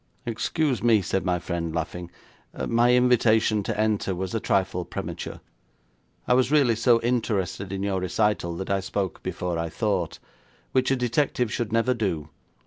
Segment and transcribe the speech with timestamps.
[0.25, 2.09] 'Excuse me,' said my friend, laughing,
[2.65, 5.41] 'my invitation to enter was a trifle premature.
[6.27, 10.17] I was really so interested in your recital that I spoke before I thought,
[10.71, 12.29] which a detective should never do.